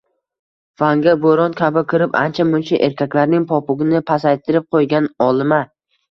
[0.81, 5.61] Fanga bo‘ron kabi kirib, ancha-muncha erkaklarning popugini pasaytirib qo‘ygan olima